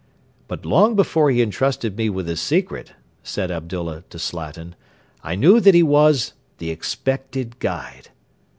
[0.47, 4.73] 'But long before he entrusted me with his secret,' said Abdullah to Slatin,
[5.23, 8.09] 'I knew that he was "the expected Guide."'